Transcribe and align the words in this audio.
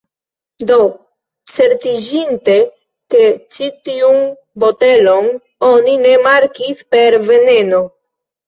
Do, 0.69 0.77
certiĝinte 1.55 2.55
ke 3.15 3.21
ĉi 3.57 3.69
tiun 3.89 4.19
botelon 4.65 5.31
oni 5.71 5.97
ne 6.07 6.15
markis 6.31 6.85
per 6.97 7.21
'veneno' 7.31 7.85